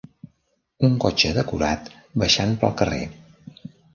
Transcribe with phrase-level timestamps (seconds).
[0.87, 1.93] Un cotxe decorat
[2.23, 3.05] baixant pel carrer.